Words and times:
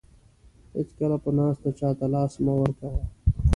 هیڅکله 0.77 1.17
په 1.23 1.29
ناسته 1.37 1.69
چاته 1.79 2.05
لاس 2.13 2.33
مه 2.43 2.53
ورکوه. 2.59 3.01